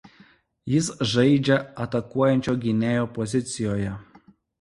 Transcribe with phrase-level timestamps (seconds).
[0.75, 3.93] Jis žaidžia atakuojančio gynėjo pozicijoje.